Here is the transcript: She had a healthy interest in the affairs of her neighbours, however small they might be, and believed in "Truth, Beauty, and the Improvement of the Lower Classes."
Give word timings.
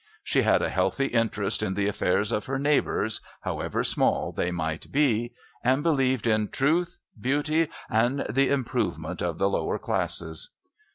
She 0.23 0.41
had 0.41 0.63
a 0.63 0.69
healthy 0.71 1.05
interest 1.05 1.61
in 1.61 1.75
the 1.75 1.85
affairs 1.85 2.31
of 2.31 2.47
her 2.47 2.57
neighbours, 2.57 3.21
however 3.41 3.83
small 3.83 4.31
they 4.31 4.51
might 4.51 4.91
be, 4.91 5.35
and 5.63 5.83
believed 5.83 6.25
in 6.25 6.47
"Truth, 6.47 6.97
Beauty, 7.19 7.69
and 7.87 8.25
the 8.27 8.49
Improvement 8.49 9.21
of 9.21 9.37
the 9.37 9.47
Lower 9.47 9.77
Classes." 9.77 10.49